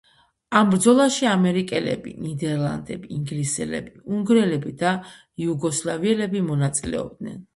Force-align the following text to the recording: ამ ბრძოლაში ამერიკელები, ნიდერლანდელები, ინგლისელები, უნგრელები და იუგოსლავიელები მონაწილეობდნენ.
ამ 0.59 0.69
ბრძოლაში 0.69 1.27
ამერიკელები, 1.31 2.13
ნიდერლანდელები, 2.27 3.11
ინგლისელები, 3.17 3.93
უნგრელები 4.19 4.75
და 4.81 4.93
იუგოსლავიელები 5.45 6.45
მონაწილეობდნენ. 6.49 7.41